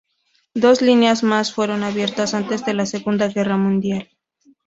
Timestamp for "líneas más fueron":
0.81-1.83